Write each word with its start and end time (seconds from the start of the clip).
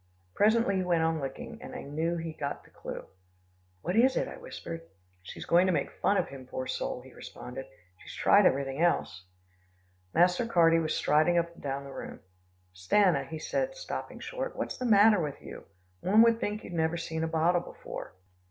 Presently 0.33 0.77
he 0.77 0.83
went 0.83 1.03
on 1.03 1.19
licking, 1.19 1.61
and 1.61 1.75
I 1.75 1.83
knew 1.83 2.15
he 2.17 2.31
had 2.31 2.39
got 2.39 2.63
the 2.63 2.71
clue. 2.71 3.05
"What 3.83 3.95
is 3.95 4.17
it?" 4.17 4.27
I 4.27 4.35
whispered. 4.35 4.81
"She's 5.21 5.45
going 5.45 5.67
to 5.67 5.71
make 5.71 5.91
fun 5.91 6.17
of 6.17 6.29
him, 6.29 6.47
poor 6.47 6.65
soul!" 6.65 7.01
he 7.01 7.13
responded. 7.13 7.67
"She's 7.99 8.15
tried 8.15 8.47
everything 8.47 8.81
else." 8.81 9.25
Master 10.11 10.47
Carty 10.47 10.79
was 10.79 10.97
striding 10.97 11.37
up 11.37 11.53
and 11.53 11.61
down 11.61 11.83
the 11.83 11.93
room. 11.93 12.21
"Stanna," 12.73 13.25
he 13.27 13.37
said 13.37 13.75
stopping 13.75 14.19
short, 14.19 14.55
"what's 14.55 14.77
the 14.79 14.85
matter 14.85 15.19
with 15.19 15.39
you? 15.39 15.65
One 15.99 16.23
would 16.23 16.39
think 16.39 16.63
you'd 16.63 16.73
never 16.73 16.97
seen 16.97 17.23
a 17.23 17.27
bottle 17.27 17.61
before." 17.61 18.13